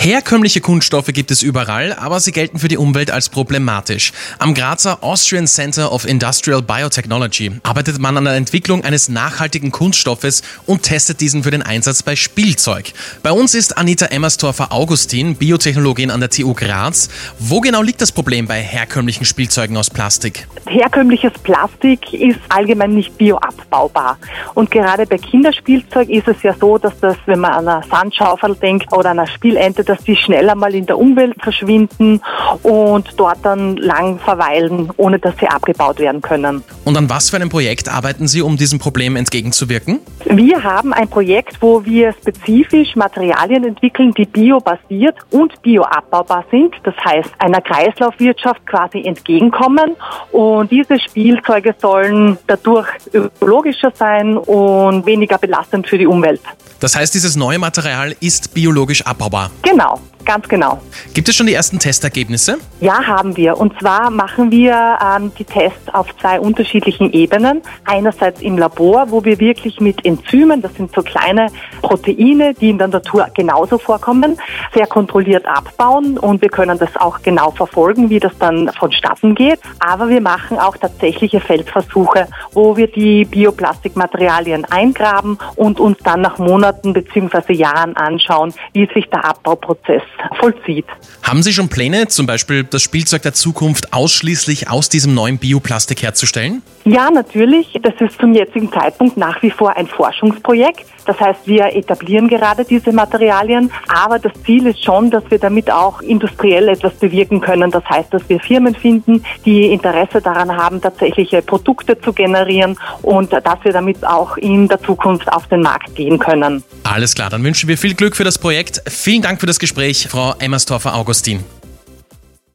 Herkömmliche 0.00 0.60
Kunststoffe 0.60 1.08
gibt 1.08 1.32
es 1.32 1.42
überall, 1.42 1.92
aber 1.92 2.20
sie 2.20 2.30
gelten 2.30 2.60
für 2.60 2.68
die 2.68 2.76
Umwelt 2.76 3.10
als 3.10 3.28
problematisch. 3.28 4.12
Am 4.38 4.54
Grazer 4.54 5.02
Austrian 5.02 5.48
Center 5.48 5.90
of 5.90 6.06
Industrial 6.06 6.62
Biotechnology 6.62 7.50
arbeitet 7.64 7.98
man 7.98 8.16
an 8.16 8.24
der 8.24 8.34
Entwicklung 8.34 8.84
eines 8.84 9.08
nachhaltigen 9.08 9.72
Kunststoffes 9.72 10.42
und 10.66 10.84
testet 10.84 11.20
diesen 11.20 11.42
für 11.42 11.50
den 11.50 11.62
Einsatz 11.62 12.04
bei 12.04 12.14
Spielzeug. 12.14 12.92
Bei 13.24 13.32
uns 13.32 13.56
ist 13.56 13.76
Anita 13.76 14.06
Emmerstorfer-Augustin, 14.06 15.34
Biotechnologin 15.34 16.12
an 16.12 16.20
der 16.20 16.30
TU 16.30 16.54
Graz. 16.54 17.08
Wo 17.40 17.60
genau 17.60 17.82
liegt 17.82 18.00
das 18.00 18.12
Problem 18.12 18.46
bei 18.46 18.60
herkömmlichen 18.60 19.24
Spielzeugen 19.24 19.76
aus 19.76 19.90
Plastik? 19.90 20.46
Herkömmliches 20.68 21.32
Plastik 21.42 22.12
ist 22.12 22.38
allgemein 22.50 22.94
nicht 22.94 23.18
bioabbaubar. 23.18 24.16
Und 24.54 24.70
gerade 24.70 25.06
bei 25.06 25.18
Kinderspielzeug 25.18 26.08
ist 26.08 26.28
es 26.28 26.40
ja 26.44 26.54
so, 26.54 26.78
dass 26.78 26.96
das, 27.00 27.16
wenn 27.26 27.40
man 27.40 27.52
an 27.52 27.66
eine 27.66 27.82
Sandschaufel 27.90 28.54
denkt 28.54 28.92
oder 28.92 29.10
an 29.10 29.18
eine 29.18 29.28
Spielente, 29.28 29.88
dass 29.88 29.97
die 30.06 30.16
schneller 30.16 30.54
mal 30.54 30.74
in 30.74 30.86
der 30.86 30.98
Umwelt 30.98 31.36
verschwinden 31.42 32.20
und 32.62 33.08
dort 33.16 33.38
dann 33.42 33.76
lang 33.76 34.18
verweilen, 34.18 34.90
ohne 34.96 35.18
dass 35.18 35.36
sie 35.38 35.46
abgebaut 35.46 35.98
werden 35.98 36.20
können. 36.20 36.62
Und 36.84 36.96
an 36.96 37.08
was 37.08 37.30
für 37.30 37.36
einem 37.36 37.48
Projekt 37.48 37.88
arbeiten 37.88 38.28
Sie, 38.28 38.42
um 38.42 38.56
diesem 38.56 38.78
Problem 38.78 39.16
entgegenzuwirken? 39.16 40.00
Wir 40.24 40.62
haben 40.62 40.92
ein 40.92 41.08
Projekt, 41.08 41.60
wo 41.60 41.84
wir 41.84 42.12
spezifisch 42.12 42.96
Materialien 42.96 43.64
entwickeln, 43.64 44.12
die 44.14 44.24
biobasiert 44.24 45.16
und 45.30 45.60
bioabbaubar 45.62 46.44
sind. 46.50 46.74
Das 46.84 46.94
heißt, 47.04 47.30
einer 47.38 47.60
Kreislaufwirtschaft 47.60 48.66
quasi 48.66 49.02
entgegenkommen. 49.04 49.96
Und 50.32 50.70
diese 50.70 50.98
Spielzeuge 50.98 51.74
sollen 51.80 52.38
dadurch 52.46 52.88
ökologischer 53.12 53.92
sein 53.94 54.36
und 54.36 55.06
weniger 55.06 55.38
belastend 55.38 55.86
für 55.86 55.98
die 55.98 56.06
Umwelt. 56.06 56.40
Das 56.80 56.94
heißt, 56.94 57.14
dieses 57.14 57.36
neue 57.36 57.58
Material 57.58 58.14
ist 58.20 58.54
biologisch 58.54 59.02
abbaubar. 59.02 59.50
Genau. 59.62 59.77
canal. 59.78 60.07
Ganz 60.28 60.46
genau. 60.46 60.78
Gibt 61.14 61.26
es 61.30 61.36
schon 61.36 61.46
die 61.46 61.54
ersten 61.54 61.78
Testergebnisse? 61.78 62.58
Ja, 62.80 63.02
haben 63.02 63.34
wir. 63.38 63.56
Und 63.56 63.78
zwar 63.80 64.10
machen 64.10 64.50
wir 64.50 64.98
ähm, 65.02 65.32
die 65.38 65.44
Tests 65.44 65.88
auf 65.94 66.14
zwei 66.18 66.38
unterschiedlichen 66.38 67.10
Ebenen. 67.14 67.62
Einerseits 67.86 68.42
im 68.42 68.58
Labor, 68.58 69.10
wo 69.10 69.24
wir 69.24 69.40
wirklich 69.40 69.80
mit 69.80 70.04
Enzymen, 70.04 70.60
das 70.60 70.74
sind 70.74 70.94
so 70.94 71.00
kleine 71.00 71.50
Proteine, 71.80 72.52
die 72.52 72.68
in 72.68 72.76
der 72.76 72.88
Natur 72.88 73.26
genauso 73.34 73.78
vorkommen, 73.78 74.36
sehr 74.74 74.86
kontrolliert 74.86 75.46
abbauen 75.46 76.18
und 76.18 76.42
wir 76.42 76.50
können 76.50 76.78
das 76.78 76.94
auch 76.96 77.22
genau 77.22 77.50
verfolgen, 77.52 78.10
wie 78.10 78.20
das 78.20 78.36
dann 78.38 78.70
vonstatten 78.78 79.34
geht. 79.34 79.60
Aber 79.80 80.10
wir 80.10 80.20
machen 80.20 80.58
auch 80.58 80.76
tatsächliche 80.76 81.40
Feldversuche, 81.40 82.28
wo 82.52 82.76
wir 82.76 82.88
die 82.88 83.24
Bioplastikmaterialien 83.24 84.66
eingraben 84.66 85.38
und 85.56 85.80
uns 85.80 85.96
dann 86.04 86.20
nach 86.20 86.36
Monaten 86.36 86.92
bzw. 86.92 87.54
Jahren 87.54 87.96
anschauen, 87.96 88.52
wie 88.74 88.86
sich 88.92 89.08
der 89.08 89.24
Abbauprozess 89.24 90.02
vollzieht. 90.38 90.86
Haben 91.22 91.42
Sie 91.42 91.52
schon 91.52 91.68
Pläne, 91.68 92.08
zum 92.08 92.26
Beispiel 92.26 92.64
das 92.64 92.82
Spielzeug 92.82 93.22
der 93.22 93.34
Zukunft 93.34 93.92
ausschließlich 93.92 94.70
aus 94.70 94.88
diesem 94.88 95.14
neuen 95.14 95.38
Bioplastik 95.38 96.02
herzustellen? 96.02 96.62
Ja, 96.84 97.10
natürlich. 97.10 97.78
Das 97.82 97.94
ist 98.00 98.18
zum 98.18 98.32
jetzigen 98.32 98.72
Zeitpunkt 98.72 99.16
nach 99.16 99.42
wie 99.42 99.50
vor 99.50 99.76
ein 99.76 99.86
Forschungsprojekt. 99.86 100.86
Das 101.08 101.18
heißt, 101.18 101.40
wir 101.46 101.74
etablieren 101.74 102.28
gerade 102.28 102.66
diese 102.66 102.92
Materialien, 102.92 103.70
aber 103.88 104.18
das 104.18 104.32
Ziel 104.44 104.66
ist 104.66 104.84
schon, 104.84 105.10
dass 105.10 105.24
wir 105.30 105.38
damit 105.38 105.70
auch 105.70 106.02
industriell 106.02 106.68
etwas 106.68 106.92
bewirken 106.94 107.40
können. 107.40 107.70
Das 107.70 107.84
heißt, 107.88 108.12
dass 108.12 108.28
wir 108.28 108.38
Firmen 108.40 108.74
finden, 108.74 109.24
die 109.46 109.72
Interesse 109.72 110.20
daran 110.20 110.54
haben, 110.54 110.82
tatsächliche 110.82 111.40
Produkte 111.40 111.98
zu 111.98 112.12
generieren 112.12 112.78
und 113.00 113.32
dass 113.32 113.64
wir 113.64 113.72
damit 113.72 114.06
auch 114.06 114.36
in 114.36 114.68
der 114.68 114.82
Zukunft 114.82 115.32
auf 115.32 115.46
den 115.46 115.62
Markt 115.62 115.94
gehen 115.94 116.18
können. 116.18 116.62
Alles 116.84 117.14
klar, 117.14 117.30
dann 117.30 117.42
wünschen 117.42 117.68
wir 117.68 117.78
viel 117.78 117.94
Glück 117.94 118.14
für 118.14 118.24
das 118.24 118.36
Projekt. 118.36 118.82
Vielen 118.86 119.22
Dank 119.22 119.40
für 119.40 119.46
das 119.46 119.58
Gespräch, 119.58 120.07
Frau 120.08 120.34
Emmerstorfer-Augustin. 120.38 121.57